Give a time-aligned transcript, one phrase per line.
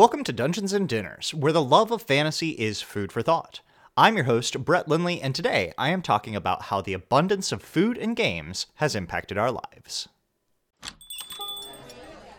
[0.00, 3.60] Welcome to Dungeons and Dinners, where the love of fantasy is food for thought.
[3.98, 7.60] I'm your host, Brett Lindley, and today I am talking about how the abundance of
[7.60, 10.08] food and games has impacted our lives.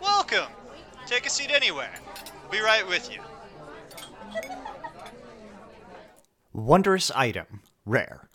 [0.02, 0.48] Welcome!
[1.06, 1.94] Take a seat anywhere.
[2.42, 3.22] We'll be right with you.
[6.54, 8.28] Wondrous item, rare.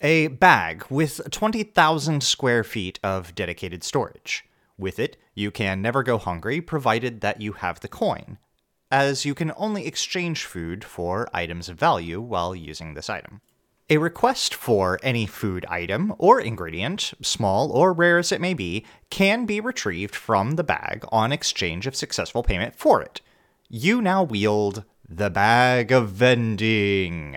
[0.00, 4.44] A bag with 20,000 square feet of dedicated storage.
[4.76, 8.38] With it, you can never go hungry provided that you have the coin,
[8.92, 13.40] as you can only exchange food for items of value while using this item.
[13.88, 18.84] A request for any food item or ingredient, small or rare as it may be,
[19.08, 23.22] can be retrieved from the bag on exchange of successful payment for it.
[23.68, 27.36] You now wield the Bag of Vending.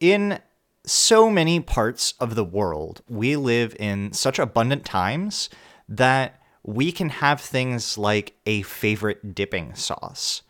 [0.00, 0.40] In
[0.84, 5.50] so many parts of the world, we live in such abundant times
[5.88, 10.42] that we can have things like a favorite dipping sauce.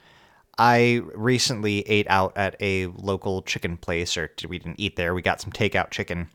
[0.58, 5.20] I recently ate out at a local chicken place, or we didn't eat there, we
[5.20, 6.28] got some takeout chicken.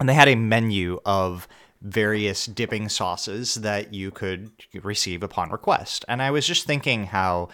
[0.00, 1.46] And they had a menu of
[1.80, 4.50] various dipping sauces that you could
[4.82, 6.04] receive upon request.
[6.08, 7.50] And I was just thinking how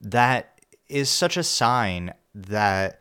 [0.00, 3.00] that is such a sign that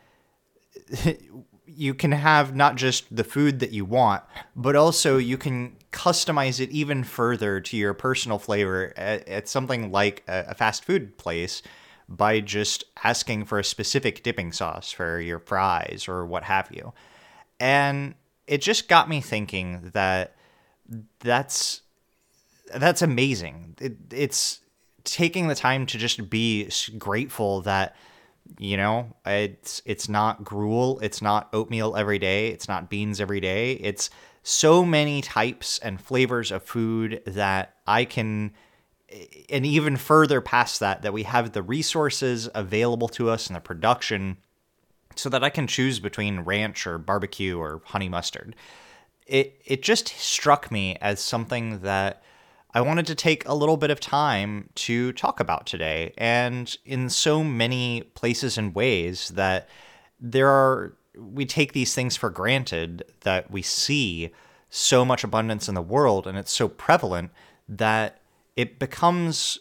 [1.68, 4.24] you can have not just the food that you want,
[4.56, 9.92] but also you can customize it even further to your personal flavor at, at something
[9.92, 11.62] like a, a, fast food place
[12.08, 16.94] by just asking for a specific dipping sauce for your fries or what have you.
[17.60, 18.16] And
[18.48, 20.36] it just got me thinking that
[21.20, 21.82] that's
[22.76, 23.76] that's amazing.
[23.80, 24.60] It, it's
[25.04, 27.96] taking the time to just be grateful that
[28.58, 33.40] you know it's it's not gruel it's not oatmeal every day it's not beans every
[33.40, 34.10] day it's
[34.44, 38.52] so many types and flavors of food that i can
[39.50, 43.62] and even further past that that we have the resources available to us and the
[43.62, 44.38] production
[45.16, 48.56] so that i can choose between ranch or barbecue or honey mustard
[49.26, 52.24] it it just struck me as something that
[52.72, 56.14] I wanted to take a little bit of time to talk about today.
[56.18, 59.68] And in so many places and ways that
[60.20, 64.32] there are, we take these things for granted that we see
[64.70, 67.32] so much abundance in the world and it's so prevalent
[67.68, 68.22] that
[68.56, 69.60] it becomes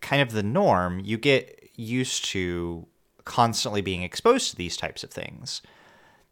[0.00, 1.00] kind of the norm.
[1.00, 2.86] You get used to
[3.24, 5.62] constantly being exposed to these types of things.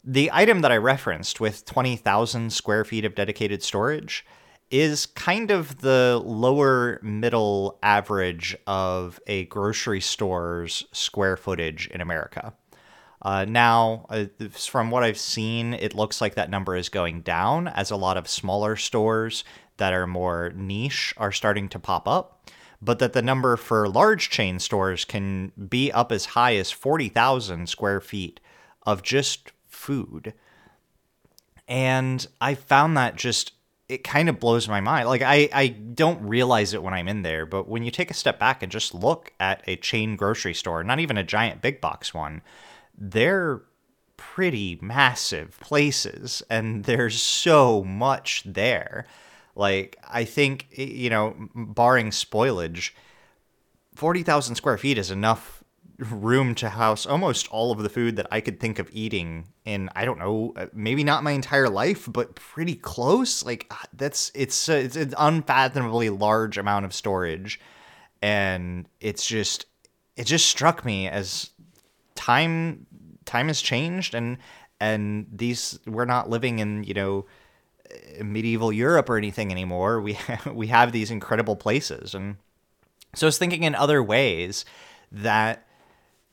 [0.02, 4.24] The item that I referenced with 20,000 square feet of dedicated storage
[4.70, 12.54] is kind of the lower middle average of a grocery store's square footage in America.
[13.22, 17.68] Uh, now, uh, from what I've seen, it looks like that number is going down
[17.68, 19.44] as a lot of smaller stores
[19.78, 22.50] that are more niche are starting to pop up,
[22.80, 27.68] but that the number for large chain stores can be up as high as 40,000
[27.68, 28.40] square feet
[28.84, 30.34] of just food.
[31.68, 33.52] And I found that just
[33.88, 35.08] it kind of blows my mind.
[35.08, 38.14] Like I, I don't realize it when I'm in there, but when you take a
[38.14, 41.80] step back and just look at a chain grocery store, not even a giant big
[41.80, 42.42] box one,
[42.96, 43.62] they're
[44.16, 49.06] pretty massive places and there's so much there.
[49.54, 52.90] Like I think you know, barring spoilage,
[53.94, 55.64] 40,000 square feet is enough
[55.98, 59.88] room to house almost all of the food that I could think of eating in
[59.96, 64.30] I don't know uh, maybe not my entire life but pretty close like uh, that's
[64.34, 67.58] it's uh, it's an unfathomably large amount of storage
[68.20, 69.66] and it's just
[70.16, 71.50] it just struck me as
[72.16, 72.86] time
[73.24, 74.38] time has changed and
[74.80, 77.26] and these we're not living in you know
[78.22, 80.18] medieval Europe or anything anymore we
[80.52, 82.36] we have these incredible places and
[83.14, 84.64] so I was thinking in other ways
[85.10, 85.66] that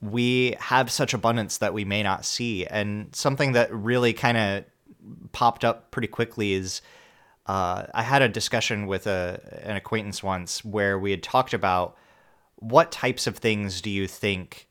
[0.00, 2.66] we have such abundance that we may not see.
[2.66, 4.64] And something that really kind of
[5.32, 6.82] popped up pretty quickly is
[7.46, 11.96] uh, I had a discussion with a, an acquaintance once where we had talked about
[12.56, 14.68] what types of things do you think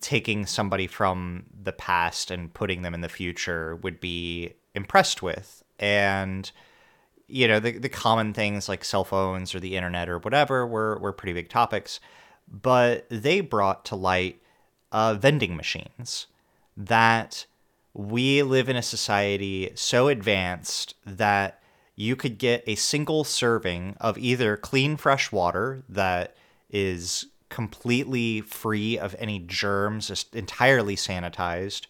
[0.00, 5.62] taking somebody from the past and putting them in the future would be impressed with.
[5.78, 6.50] And
[7.26, 10.98] you know the, the common things like cell phones or the internet or whatever were,
[10.98, 12.00] were pretty big topics
[12.48, 14.40] but they brought to light
[14.92, 16.26] uh, vending machines
[16.76, 17.46] that
[17.94, 21.60] we live in a society so advanced that
[21.96, 26.36] you could get a single serving of either clean fresh water that
[26.70, 31.86] is completely free of any germs, just entirely sanitized,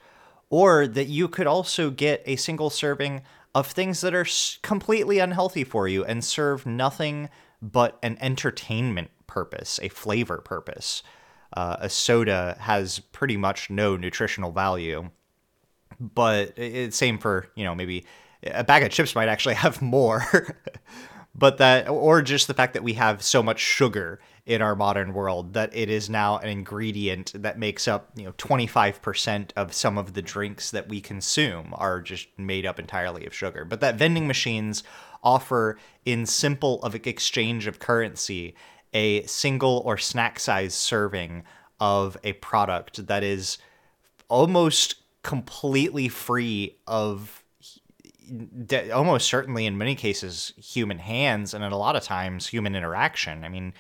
[0.51, 3.23] or that you could also get a single serving
[3.55, 4.27] of things that are
[4.61, 7.31] completely unhealthy for you and serve nothing
[7.63, 11.03] but an entertainment purpose, a flavor purpose.
[11.57, 15.09] Uh, a soda has pretty much no nutritional value,
[15.99, 18.05] but it's same for you know maybe
[18.43, 20.27] a bag of chips might actually have more.
[21.35, 25.15] But that or just the fact that we have so much sugar in our modern
[25.15, 29.99] world that it is now an ingredient that makes up you know 25% of some
[29.99, 33.65] of the drinks that we consume are just made up entirely of sugar.
[33.65, 34.83] But that vending machines
[35.23, 38.55] offer in simple of exchange of currency
[38.93, 41.43] a single or snack size serving
[41.81, 43.59] of a product that is
[44.29, 47.44] almost completely free of
[48.93, 53.45] almost certainly in many cases human hands and in a lot of times human interaction.
[53.45, 53.73] I mean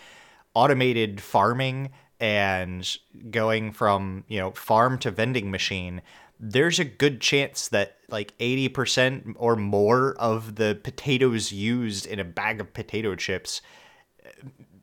[0.54, 2.96] automated farming and
[3.30, 6.00] going from you know farm to vending machine
[6.40, 12.24] there's a good chance that like 80% or more of the potatoes used in a
[12.24, 13.62] bag of potato chips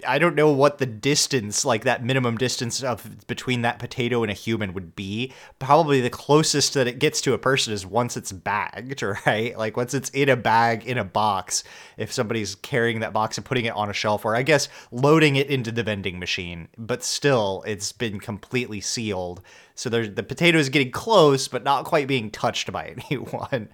[0.08, 4.32] I don't know what the distance, like that minimum distance of between that potato and
[4.32, 5.34] a human would be.
[5.60, 9.58] Probably the closest that it gets to a person is once it's bagged, right?
[9.58, 11.64] Like once it's in a bag in a box.
[11.98, 15.36] If somebody's carrying that box and putting it on a shelf, or I guess loading
[15.36, 19.42] it into the vending machine, but still it's been completely sealed.
[19.76, 23.70] So the potato is getting close, but not quite being touched by anyone.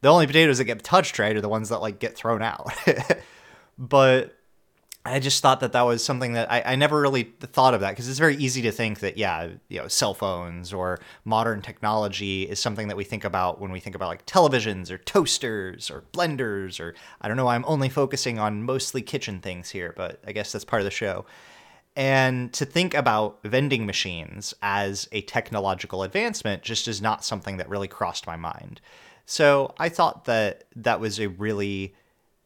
[0.00, 2.72] The only potatoes that get touched, right, are the ones that like get thrown out.
[3.78, 4.39] but
[5.04, 7.90] I just thought that that was something that I, I never really thought of that
[7.90, 12.42] because it's very easy to think that yeah you know cell phones or modern technology
[12.42, 16.04] is something that we think about when we think about like televisions or toasters or
[16.12, 20.32] blenders or I don't know I'm only focusing on mostly kitchen things here but I
[20.32, 21.24] guess that's part of the show.
[21.96, 27.68] And to think about vending machines as a technological advancement just is not something that
[27.68, 28.80] really crossed my mind.
[29.26, 31.94] So I thought that that was a really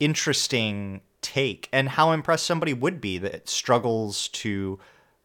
[0.01, 4.79] interesting take and how impressed somebody would be that struggles to,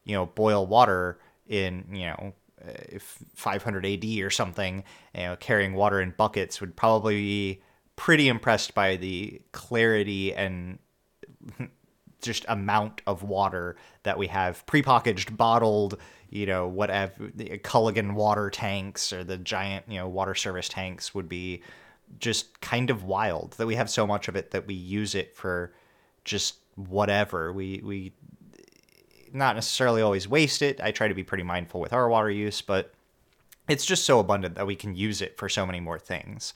[0.04, 2.32] you know, boil water in, you know,
[2.64, 4.82] eh, if 500 AD or something,
[5.14, 7.62] you know, carrying water in buckets would probably be
[7.96, 10.78] pretty impressed by the clarity and
[12.22, 15.98] just amount of water that we have prepackaged, bottled,
[16.30, 21.14] you know, whatever the Culligan water tanks or the giant, you know, water service tanks
[21.14, 21.62] would be
[22.18, 25.36] just kind of wild that we have so much of it that we use it
[25.36, 25.72] for
[26.24, 27.52] just whatever.
[27.52, 28.12] We we
[29.32, 30.80] not necessarily always waste it.
[30.80, 32.92] I try to be pretty mindful with our water use, but
[33.68, 36.52] it's just so abundant that we can use it for so many more things.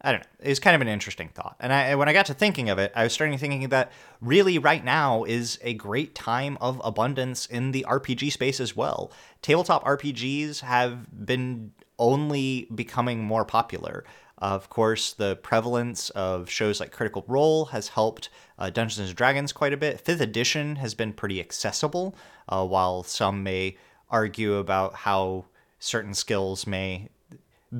[0.00, 0.28] I don't know.
[0.40, 1.56] It's kind of an interesting thought.
[1.58, 3.90] And I, when I got to thinking of it, I was starting thinking that
[4.20, 9.10] really right now is a great time of abundance in the RPG space as well.
[9.42, 14.04] Tabletop RPGs have been only becoming more popular.
[14.38, 19.52] Of course, the prevalence of shows like Critical Role has helped uh, Dungeons and Dragons
[19.52, 20.00] quite a bit.
[20.00, 22.14] Fifth edition has been pretty accessible,
[22.48, 23.76] uh, while some may
[24.10, 25.46] argue about how
[25.80, 27.08] certain skills may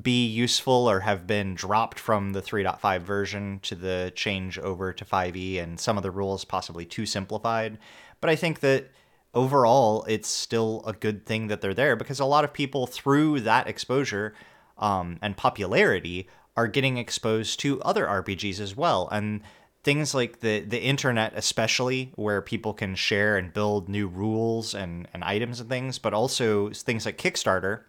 [0.03, 5.05] be useful or have been dropped from the 3.5 version to the change over to
[5.05, 7.79] 5e, and some of the rules possibly too simplified.
[8.21, 8.91] But I think that
[9.33, 13.41] overall, it's still a good thing that they're there because a lot of people, through
[13.41, 14.35] that exposure
[14.77, 16.29] um, and popularity,
[16.59, 19.09] are getting exposed to other RPGs as well.
[19.13, 19.43] And
[19.85, 25.07] things like the the internet especially where people can share and build new rules and,
[25.15, 27.83] and items and things, but also things like Kickstarter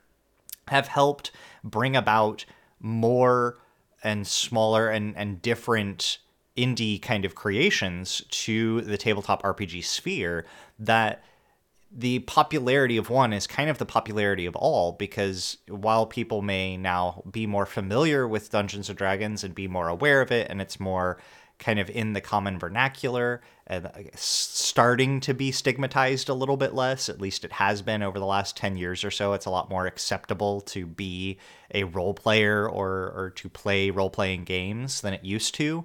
[0.68, 1.32] have helped
[1.64, 2.46] bring about
[2.80, 3.58] more
[4.04, 6.20] and smaller and, and different
[6.56, 10.46] indie kind of creations to the tabletop RPG sphere
[10.78, 11.24] that
[11.91, 16.77] the popularity of one is kind of the popularity of all because while people may
[16.77, 20.62] now be more familiar with Dungeons and Dragons and be more aware of it and
[20.62, 21.19] it's more
[21.58, 27.10] kind of in the common vernacular and starting to be stigmatized a little bit less
[27.10, 29.69] at least it has been over the last 10 years or so it's a lot
[29.69, 31.38] more acceptable to be
[31.74, 35.84] a role player or or to play role playing games than it used to.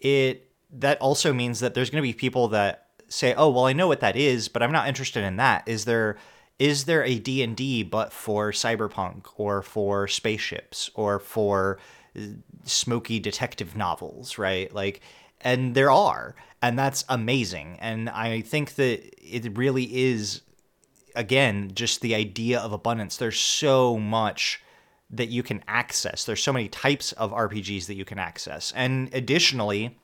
[0.00, 3.72] It that also means that there's going to be people that say, "Oh, well, I
[3.72, 6.16] know what that is, but I'm not interested in that." Is there
[6.58, 11.78] is there a D&D but for cyberpunk or for spaceships or for
[12.16, 12.20] uh,
[12.64, 14.72] smoky detective novels, right?
[14.74, 15.02] Like
[15.42, 17.76] and there are, and that's amazing.
[17.80, 20.42] And I think that it really is
[21.14, 23.16] again just the idea of abundance.
[23.16, 24.62] There's so much
[25.10, 26.24] that you can access.
[26.24, 28.72] There's so many types of RPGs that you can access.
[28.74, 29.96] And additionally,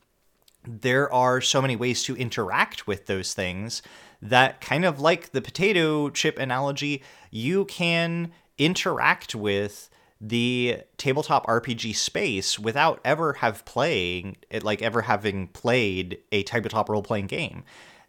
[0.65, 3.83] there are so many ways to interact with those things
[4.21, 9.91] that kind of like the potato chip analogy, you can interact with
[10.21, 16.89] the tabletop RPG space without ever have playing it like ever having played a tabletop
[16.89, 17.65] role playing game.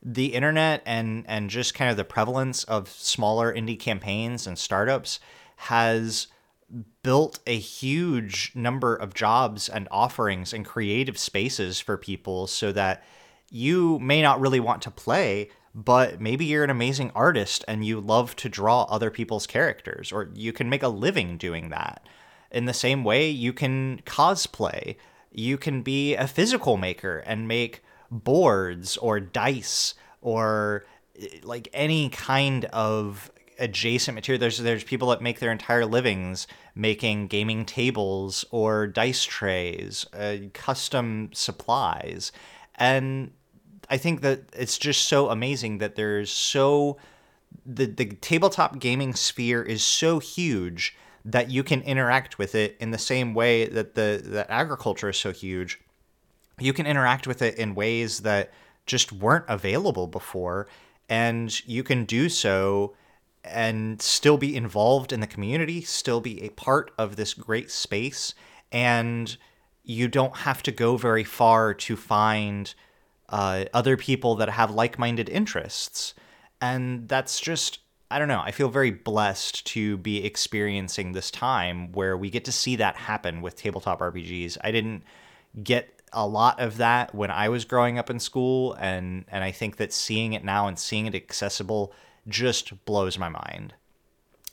[0.06, 5.20] the internet and and just kind of the prevalence of smaller indie campaigns and startups
[5.56, 6.28] has
[7.04, 13.04] built a huge number of jobs and offerings and creative spaces for people so that
[13.52, 18.00] you may not really want to play but maybe you're an amazing artist and you
[18.00, 22.06] love to draw other people's characters or you can make a living doing that.
[22.52, 24.96] In the same way you can cosplay.
[25.32, 30.86] You can be a physical maker and make boards or dice or
[31.20, 34.40] eh, like any kind of adjacent material.
[34.40, 40.38] There's there's people that make their entire livings making gaming tables or dice trays, uh,
[40.54, 42.32] custom supplies,
[42.76, 43.32] and
[43.90, 46.98] I think that it's just so amazing that there's so
[47.66, 50.96] the the tabletop gaming sphere is so huge
[51.26, 55.18] that you can interact with it in the same way that the that agriculture is
[55.18, 55.80] so huge.
[56.60, 58.52] You can interact with it in ways that
[58.86, 60.68] just weren't available before
[61.10, 62.96] and you can do so
[63.44, 68.34] and still be involved in the community, still be a part of this great space,
[68.72, 69.38] and
[69.84, 72.74] you don't have to go very far to find
[73.30, 76.14] uh, other people that have like minded interests.
[76.62, 81.92] And that's just, I don't know, I feel very blessed to be experiencing this time
[81.92, 84.58] where we get to see that happen with tabletop RPGs.
[84.64, 85.04] I didn't
[85.62, 89.52] get a lot of that when I was growing up in school, and, and I
[89.52, 91.92] think that seeing it now and seeing it accessible
[92.28, 93.74] just blows my mind.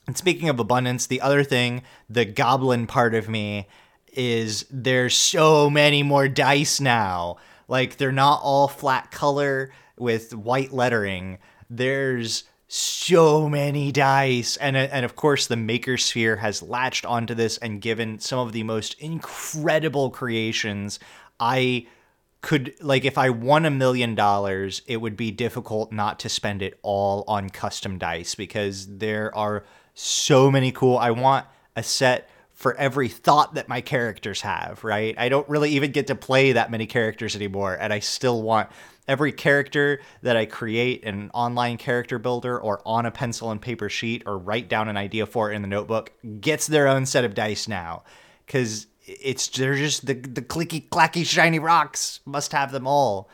[0.07, 3.69] And speaking of abundance, the other thing, the goblin part of me,
[4.13, 7.37] is there's so many more dice now.
[7.69, 11.39] Like they're not all flat color with white lettering.
[11.69, 17.35] There's so many dice and uh, and of course the maker sphere has latched onto
[17.35, 21.01] this and given some of the most incredible creations
[21.41, 21.85] i
[22.43, 26.63] could like if I won a million dollars, it would be difficult not to spend
[26.63, 30.97] it all on custom dice because there are so many cool.
[30.97, 35.15] I want a set for every thought that my characters have, right?
[35.19, 38.69] I don't really even get to play that many characters anymore, and I still want
[39.09, 43.61] every character that I create in an online character builder or on a pencil and
[43.61, 47.25] paper sheet or write down an idea for in the notebook gets their own set
[47.25, 48.05] of dice now.
[48.47, 48.87] Because
[49.21, 53.29] it's they're just the the clicky clacky shiny rocks must have them all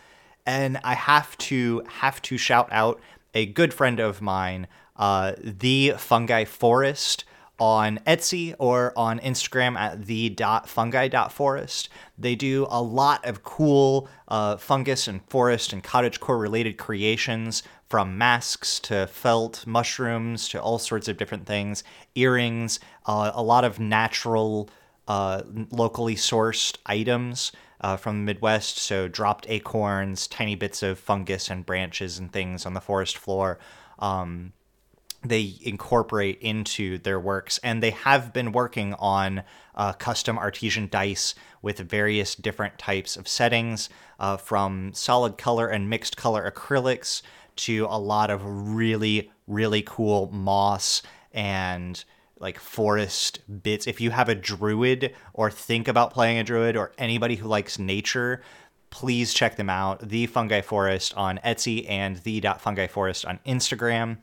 [0.45, 3.01] and i have to have to shout out
[3.35, 4.67] a good friend of mine
[4.97, 7.25] uh, the fungi forest
[7.59, 10.35] on Etsy or on Instagram at the
[10.67, 11.89] fungi forest.
[12.19, 18.19] They do a lot of cool uh, fungus and forest and cottagecore related creations from
[18.19, 23.79] masks to felt, mushrooms to all sorts of different things, earrings, uh, a lot of
[23.79, 24.69] natural
[25.09, 28.79] uh, locally sourced items uh, from the Midwest.
[28.79, 33.59] So, dropped acorns, tiny bits of fungus and branches and things on the forest floor.
[33.99, 34.53] Um,
[35.25, 39.43] they incorporate into their works, and they have been working on
[39.75, 43.89] uh, custom artesian dice with various different types of settings,
[44.21, 47.23] uh, from solid color and mixed color acrylics
[47.57, 52.05] to a lot of really, really cool moss and
[52.39, 53.87] like forest bits.
[53.87, 57.79] If you have a druid or think about playing a druid or anybody who likes
[57.79, 58.43] nature,
[58.91, 60.09] please check them out.
[60.09, 64.19] The Fungi Forest on Etsy and the Fungi Forest on Instagram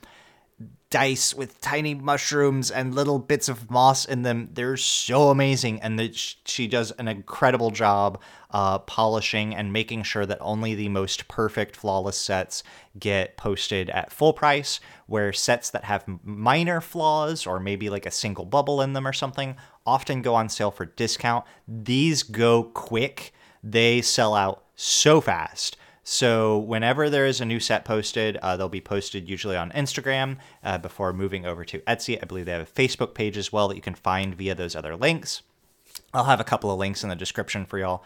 [0.93, 4.47] dice with tiny mushrooms and little bits of moss in them.
[4.53, 8.21] They're so amazing, and that she does an incredible job
[8.51, 12.61] uh, polishing and making sure that only the most perfect, flawless sets
[12.99, 14.79] get posted at full price.
[15.07, 19.13] Where sets that have minor flaws or maybe like a single bubble in them or
[19.13, 19.55] something
[19.87, 21.43] often go on sale for discount.
[21.67, 23.33] These go quick;
[23.63, 25.75] they sell out so fast.
[26.03, 30.37] So whenever there is a new set posted, uh, they'll be posted usually on Instagram
[30.63, 32.19] uh, before moving over to Etsy.
[32.21, 34.75] I believe they have a Facebook page as well that you can find via those
[34.75, 35.41] other links.
[36.13, 38.03] I'll have a couple of links in the description for y'all.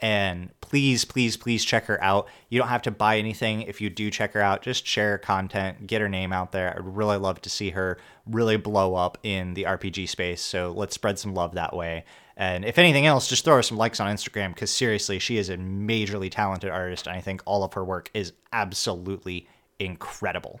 [0.00, 2.28] And please, please, please check her out.
[2.50, 4.62] You don't have to buy anything if you do check her out.
[4.62, 6.70] Just share her content, get her name out there.
[6.70, 10.40] I'd really love to see her really blow up in the RPG space.
[10.40, 12.04] So let's spread some love that way.
[12.38, 15.50] And if anything else, just throw her some likes on Instagram because seriously, she is
[15.50, 17.08] a majorly talented artist.
[17.08, 19.48] And I think all of her work is absolutely
[19.80, 20.60] incredible.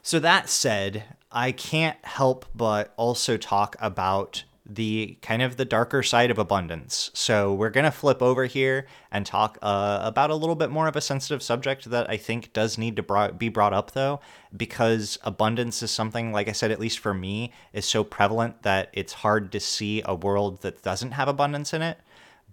[0.00, 6.02] So, that said, I can't help but also talk about the kind of the darker
[6.02, 7.10] side of abundance.
[7.12, 10.88] So we're going to flip over here and talk uh, about a little bit more
[10.88, 14.20] of a sensitive subject that I think does need to brought, be brought up though,
[14.56, 18.88] because abundance is something, like I said, at least for me, is so prevalent that
[18.94, 21.98] it's hard to see a world that doesn't have abundance in it.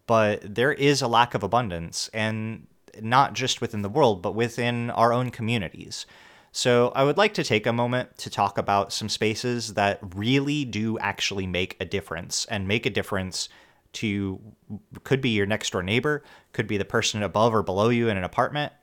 [0.06, 2.68] But there is a lack of abundance, and
[3.00, 6.06] not just within the world, but within our own communities.
[6.54, 10.66] So, I would like to take a moment to talk about some spaces that really
[10.66, 13.48] do actually make a difference and make a difference
[13.94, 14.40] to
[15.04, 18.18] could be your next door neighbor, could be the person above or below you in
[18.18, 18.74] an apartment,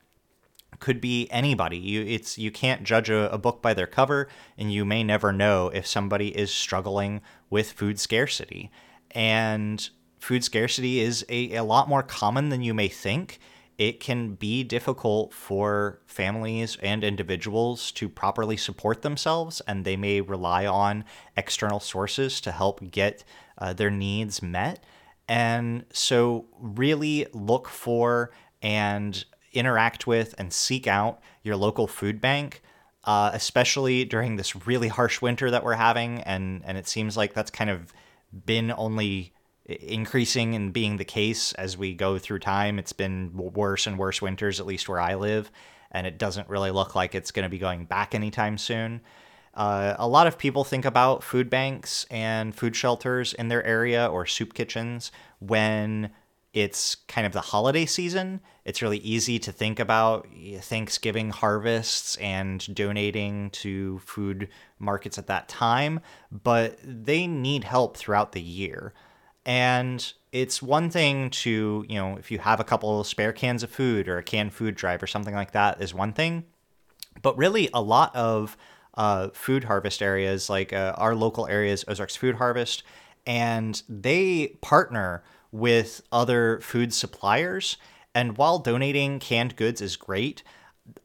[0.79, 1.79] could be anybody.
[1.79, 5.33] You it's you can't judge a, a, book by their cover, and you may never
[5.33, 7.21] know if somebody is struggling
[7.51, 8.71] with food scarcity.
[9.13, 13.41] And food scarcity is a, a lot more common than you may think.
[13.79, 20.21] It can be difficult for families and individuals to properly support themselves, and they may
[20.21, 21.05] rely on
[21.37, 23.23] external sources to help get
[23.57, 24.83] uh, their needs met.
[25.29, 32.63] And so, really look for and interact with and seek out your local food bank,
[33.05, 36.21] uh, especially during this really harsh winter that we're having.
[36.23, 37.93] And, and it seems like that's kind of
[38.45, 39.35] been only
[39.69, 42.79] increasing and being the case as we go through time.
[42.79, 45.51] It's been worse and worse winters, at least where I live.
[45.91, 49.01] And it doesn't really look like it's going to be going back anytime soon.
[49.55, 54.07] Uh, a lot of people think about food banks and food shelters in their area
[54.07, 55.11] or soup kitchens
[55.41, 56.11] when
[56.53, 58.41] it's kind of the holiday season.
[58.65, 60.29] It's really easy to think about
[60.61, 64.49] Thanksgiving harvests and donating to food
[64.79, 68.95] markets at that time, but they need help throughout the year.
[69.49, 73.71] And it's one thing to, you know, if you have a couple spare cans of
[73.71, 76.45] food or a canned food drive or something like that is one thing.
[77.23, 78.59] But really, a lot of
[78.93, 82.83] uh, food harvest areas, like uh, our local areas, Ozarks Food Harvest,
[83.27, 87.79] and they partner with other food suppliers.
[88.15, 90.43] And while donating canned goods is great,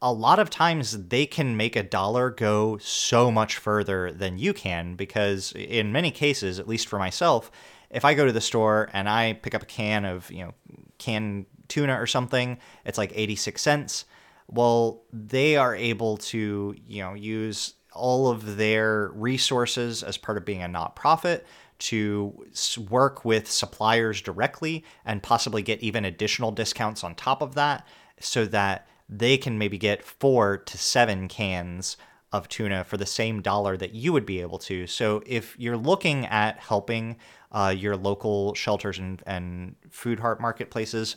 [0.01, 4.53] a lot of times they can make a dollar go so much further than you
[4.53, 7.49] can because in many cases at least for myself
[7.93, 10.53] if i go to the store and i pick up a can of you know
[10.97, 14.05] canned tuna or something it's like 86 cents.
[14.47, 20.45] Well they are able to you know use all of their resources as part of
[20.45, 21.45] being a not profit
[21.79, 22.45] to
[22.89, 27.85] work with suppliers directly and possibly get even additional discounts on top of that
[28.19, 31.97] so that they can maybe get four to seven cans
[32.33, 34.87] of tuna for the same dollar that you would be able to.
[34.87, 37.15] So if you're looking at helping
[37.51, 41.15] uh, your local shelters and, and food heart marketplaces,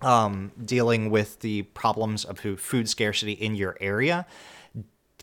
[0.00, 4.26] um, dealing with the problems of food scarcity in your area,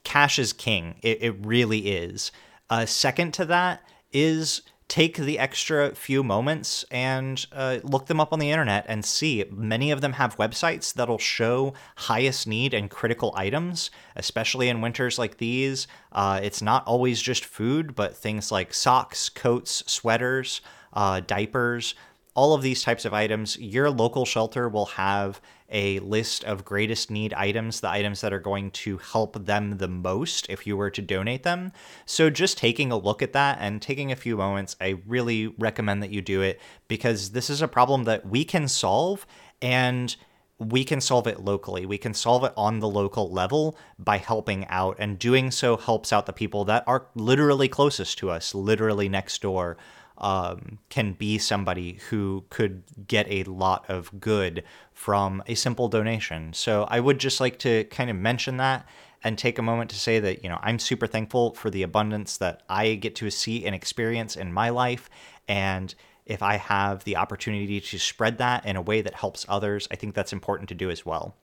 [0.04, 1.00] cash is king.
[1.02, 2.32] It, it really is.
[2.69, 3.82] Uh, second to that
[4.13, 9.06] is take the extra few moments and uh, look them up on the internet and
[9.06, 9.45] see.
[9.52, 15.19] Many of them have websites that'll show highest need and critical items, especially in winters
[15.19, 15.88] like these.
[16.12, 20.60] Uh, it's not always just food, but things like socks, coats, sweaters,
[20.93, 21.93] uh, diapers,
[22.34, 25.39] all of these types of items, your local shelter will have
[25.72, 29.88] a list of greatest need items, the items that are going to help them the
[29.88, 31.72] most if you were to donate them.
[32.06, 36.04] So, just taking a look at that and taking a few moments, I really recommend
[36.04, 39.26] that you do it because this is a problem that we can solve
[39.62, 40.16] and
[40.60, 41.86] we can solve it locally.
[41.86, 46.12] We can solve it on the local level by helping out, and doing so helps
[46.12, 49.78] out the people that are literally closest to us, literally next door
[50.20, 56.54] um, can be somebody who could get a lot of good from a simple donation.
[56.54, 58.88] So I would just like to kind of mention that
[59.24, 62.38] and take a moment to say that, you know, I'm super thankful for the abundance
[62.38, 65.10] that I get to see and experience in my life.
[65.48, 65.94] And
[66.26, 69.96] if I have the opportunity to spread that in a way that helps others, I
[69.96, 71.36] think that's important to do as well.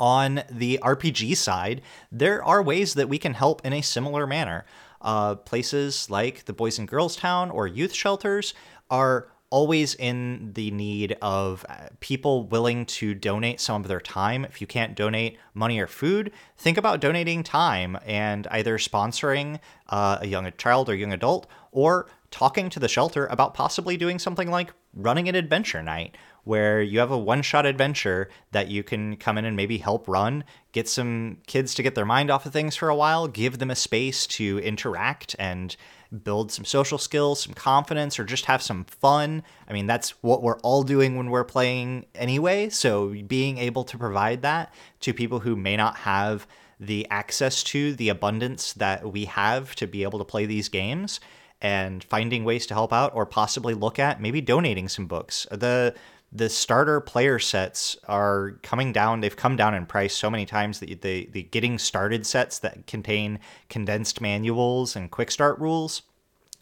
[0.00, 4.64] On the RPG side, there are ways that we can help in a similar manner.
[5.02, 8.54] Uh, places like the Boys and Girls Town or youth shelters
[8.90, 14.46] are always in the need of uh, people willing to donate some of their time.
[14.46, 19.60] If you can't donate money or food, think about donating time and either sponsoring
[19.90, 24.18] uh, a young child or young adult or talking to the shelter about possibly doing
[24.18, 28.82] something like running an adventure night where you have a one shot adventure that you
[28.82, 32.46] can come in and maybe help run, get some kids to get their mind off
[32.46, 35.76] of things for a while, give them a space to interact and
[36.24, 39.42] build some social skills, some confidence, or just have some fun.
[39.68, 42.68] I mean, that's what we're all doing when we're playing anyway.
[42.68, 46.46] So being able to provide that to people who may not have
[46.78, 51.20] the access to the abundance that we have to be able to play these games
[51.60, 55.46] and finding ways to help out or possibly look at maybe donating some books.
[55.50, 55.94] The
[56.32, 59.20] the starter player sets are coming down.
[59.20, 62.86] They've come down in price so many times that the the getting started sets that
[62.86, 66.02] contain condensed manuals and quick start rules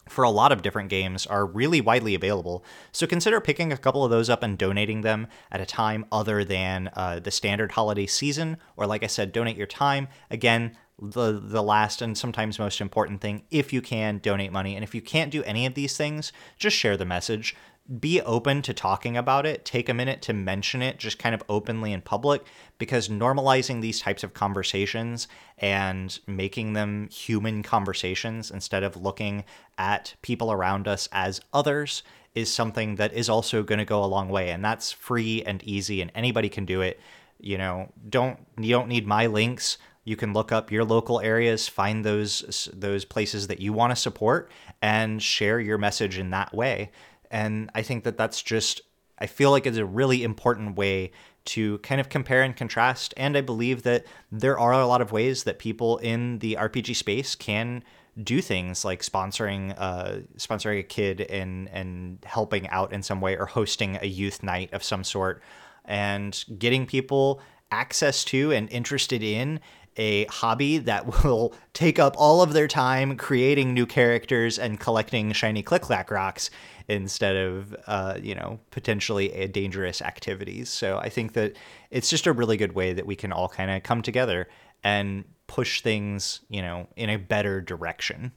[0.08, 2.64] for a lot of different games are really widely available.
[2.90, 6.44] So consider picking a couple of those up and donating them at a time other
[6.44, 8.56] than uh, the standard holiday season.
[8.76, 10.08] Or, like I said, donate your time.
[10.30, 14.84] Again, the the last and sometimes most important thing if you can donate money and
[14.84, 17.56] if you can't do any of these things just share the message
[17.98, 19.64] be open to talking about it.
[19.64, 22.44] Take a minute to mention it just kind of openly in public
[22.78, 25.26] because normalizing these types of conversations
[25.58, 29.44] and making them human conversations instead of looking
[29.76, 34.06] at people around us as others is something that is also going to go a
[34.06, 37.00] long way and that's free and easy and anybody can do it.
[37.40, 39.78] You know, don't you don't need my links.
[40.04, 43.96] You can look up your local areas, find those those places that you want to
[43.96, 44.50] support
[44.80, 46.90] and share your message in that way
[47.30, 48.80] and I think that that's just,
[49.18, 51.12] I feel like it's a really important way
[51.46, 53.14] to kind of compare and contrast.
[53.16, 56.96] And I believe that there are a lot of ways that people in the RPG
[56.96, 57.82] space can
[58.22, 63.36] do things like sponsoring uh, sponsoring a kid and and helping out in some way
[63.36, 65.42] or hosting a youth night of some sort
[65.84, 67.40] and getting people
[67.70, 69.60] access to and interested in
[69.96, 75.32] a hobby that will take up all of their time creating new characters and collecting
[75.32, 76.50] shiny click clack rocks
[76.88, 80.68] instead of uh, you know potentially dangerous activities.
[80.68, 81.56] So I think that
[81.90, 84.48] it's just a really good way that we can all kind of come together
[84.82, 88.32] and push things you know in a better direction.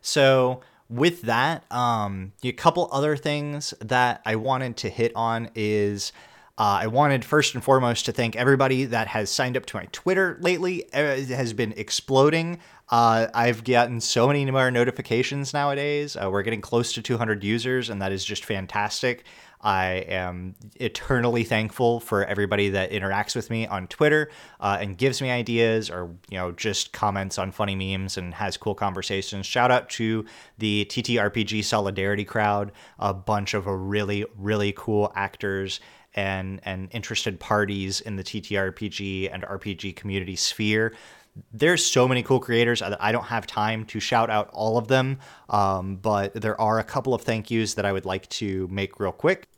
[0.00, 6.12] So with that, um, a couple other things that I wanted to hit on is.
[6.58, 9.88] Uh, I wanted first and foremost to thank everybody that has signed up to my
[9.92, 10.86] Twitter lately.
[10.90, 12.60] It has been exploding.
[12.88, 16.16] Uh, I've gotten so many more notifications nowadays.
[16.16, 19.24] Uh, we're getting close to 200 users, and that is just fantastic.
[19.60, 25.20] I am eternally thankful for everybody that interacts with me on Twitter uh, and gives
[25.20, 29.44] me ideas or you know just comments on funny memes and has cool conversations.
[29.44, 30.24] Shout out to
[30.58, 35.80] the TTRPG Solidarity crowd, a bunch of really really cool actors
[36.16, 40.92] and and interested parties in the TTRPG and RPG community sphere
[41.52, 42.82] there's so many cool creators.
[42.82, 45.18] I don't have time to shout out all of them,
[45.50, 48.98] um, but there are a couple of thank yous that I would like to make
[48.98, 49.48] real quick.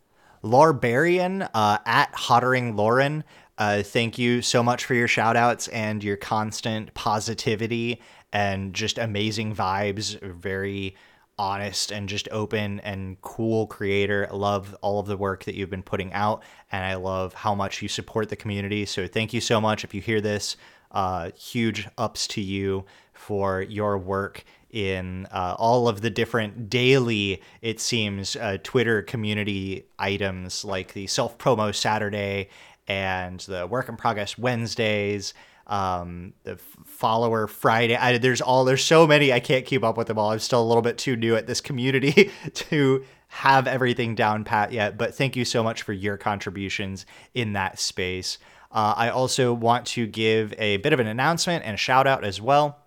[0.42, 3.24] Larbarian uh, at Hottering Lauren,
[3.58, 8.00] uh, thank you so much for your shout outs and your constant positivity
[8.32, 10.20] and just amazing vibes.
[10.20, 10.96] Very
[11.38, 14.28] honest and just open and cool creator.
[14.30, 17.54] I love all of the work that you've been putting out, and I love how
[17.54, 18.84] much you support the community.
[18.86, 19.84] So, thank you so much.
[19.84, 20.56] If you hear this,
[20.90, 27.42] uh, huge ups to you for your work in uh, all of the different daily,
[27.62, 32.48] it seems, uh, Twitter community items like the self promo Saturday
[32.86, 35.34] and the work in progress Wednesdays,
[35.68, 37.96] um, the follower Friday.
[37.96, 40.30] I, there's all there's so many I can't keep up with them all.
[40.30, 44.72] I'm still a little bit too new at this community to have everything down pat
[44.72, 44.96] yet.
[44.96, 47.04] But thank you so much for your contributions
[47.34, 48.38] in that space.
[48.72, 52.24] Uh, I also want to give a bit of an announcement and a shout out
[52.24, 52.78] as well.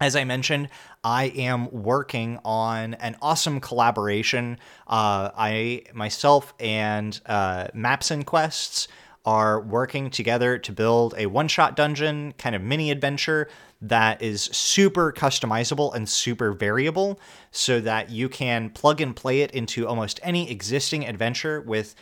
[0.00, 0.70] As I mentioned,
[1.04, 4.58] I am working on an awesome collaboration.
[4.86, 8.88] Uh, I myself and uh, Maps and Quests
[9.24, 13.48] are working together to build a one-shot dungeon kind of mini adventure
[13.82, 17.18] that is super customizable and super variable
[17.50, 21.94] so that you can plug and play it into almost any existing adventure with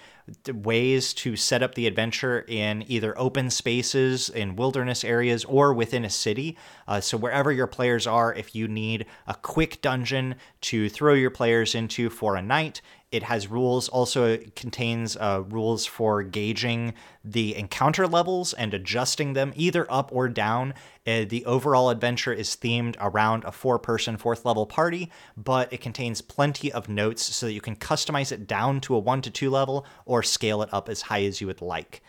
[0.52, 6.04] ways to set up the adventure in either open spaces, in wilderness areas, or within
[6.04, 6.56] a city.
[6.86, 11.30] Uh, so, wherever your players are, if you need a quick dungeon to throw your
[11.30, 13.88] players into for a night, it has rules.
[13.88, 16.92] Also, it contains uh, rules for gauging
[17.24, 20.74] the encounter levels and adjusting them either up or down.
[21.06, 25.80] Uh, the overall adventure is themed around a four person, fourth level party, but it
[25.80, 29.30] contains plenty of notes so that you can customize it down to a one to
[29.30, 32.02] two level or scale it up as high as you would like.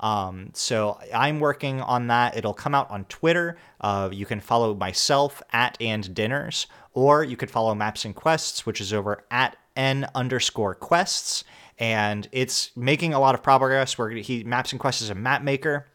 [0.00, 2.36] Um, so I'm working on that.
[2.36, 3.56] It'll come out on Twitter.
[3.80, 8.66] Uh, you can follow myself at and dinners, or you could follow Maps and Quests,
[8.66, 11.44] which is over at n underscore quests,
[11.78, 13.98] and it's making a lot of progress.
[13.98, 15.86] Where he Maps and Quests is a map maker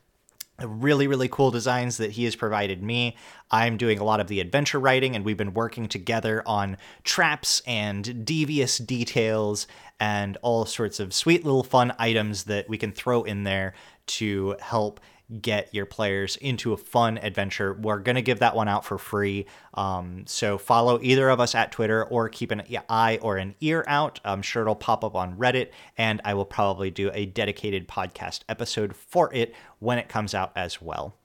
[0.67, 3.15] really really cool designs that he has provided me
[3.51, 7.61] i'm doing a lot of the adventure writing and we've been working together on traps
[7.65, 9.67] and devious details
[9.99, 13.73] and all sorts of sweet little fun items that we can throw in there
[14.07, 14.99] to help
[15.41, 17.73] get your players into a fun adventure.
[17.73, 19.45] We're going to give that one out for free.
[19.73, 23.83] Um, so follow either of us at Twitter or keep an eye or an ear
[23.87, 24.19] out.
[24.25, 28.41] I'm sure it'll pop up on Reddit, and I will probably do a dedicated podcast
[28.49, 31.15] episode for it when it comes out as well.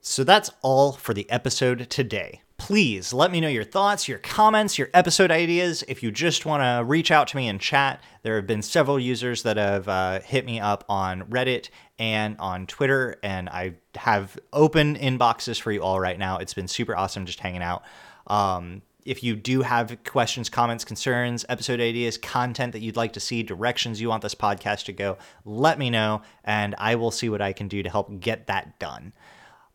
[0.00, 4.78] So that's all for the episode today please let me know your thoughts, your comments,
[4.78, 5.82] your episode ideas.
[5.88, 9.00] If you just want to reach out to me and chat, there have been several
[9.00, 14.38] users that have uh, hit me up on Reddit and on Twitter, and I have
[14.52, 16.38] open inboxes for you all right now.
[16.38, 17.82] It's been super awesome just hanging out.
[18.28, 23.20] Um, if you do have questions, comments, concerns, episode ideas, content that you'd like to
[23.20, 27.28] see, directions you want this podcast to go, let me know, and I will see
[27.28, 29.12] what I can do to help get that done.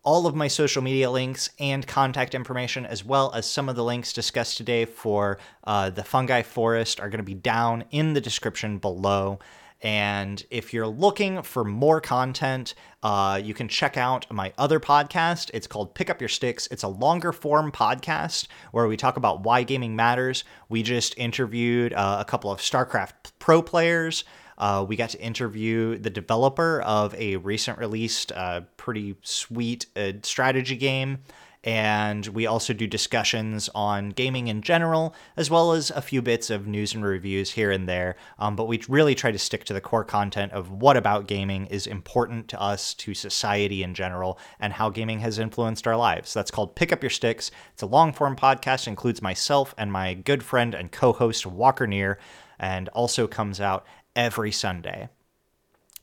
[0.07, 3.83] All of my social media links and contact information, as well as some of the
[3.83, 8.21] links discussed today for uh, the Fungi Forest, are going to be down in the
[8.21, 9.39] description below.
[9.81, 15.51] And if you're looking for more content, uh, you can check out my other podcast.
[15.53, 16.69] It's called Pick Up Your Sticks.
[16.71, 20.45] It's a longer form podcast where we talk about why gaming matters.
[20.69, 24.23] We just interviewed uh, a couple of StarCraft pro players.
[24.57, 30.13] Uh, we got to interview the developer of a recent released, uh, pretty sweet uh,
[30.23, 31.19] strategy game
[31.67, 36.49] and we also do discussions on gaming in general, as well as a few bits
[36.49, 38.15] of news and reviews here and there.
[38.39, 41.65] Um, but we really try to stick to the core content of what about gaming
[41.65, 46.33] is important to us, to society in general, and how gaming has influenced our lives.
[46.33, 47.51] That's called Pick Up Your Sticks.
[47.73, 51.85] It's a long form podcast, includes myself and my good friend and co host Walker
[51.85, 52.17] Neer,
[52.59, 53.85] and also comes out
[54.17, 55.07] every Sunday.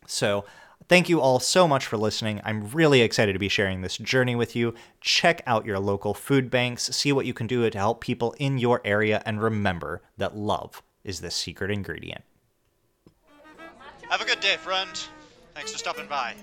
[0.07, 0.46] So,
[0.87, 2.42] Thank you all so much for listening.
[2.44, 4.74] I'm really excited to be sharing this journey with you.
[5.00, 8.59] Check out your local food banks, see what you can do to help people in
[8.59, 12.22] your area, and remember that love is the secret ingredient.
[14.11, 14.90] Have a good day, friend.
[15.55, 16.35] Thanks for stopping by.